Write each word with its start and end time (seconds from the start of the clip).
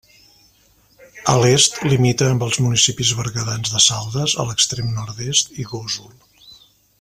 A 1.33 1.35
l'est, 1.43 1.77
limita 1.91 2.29
amb 2.35 2.45
els 2.45 2.57
municipis 2.67 3.11
berguedans 3.19 3.75
de 3.75 3.83
Saldes, 3.89 4.35
a 4.45 4.47
l'extrem 4.49 4.91
nord-est, 5.01 5.55
i 5.65 5.69
Gósol. 5.75 6.15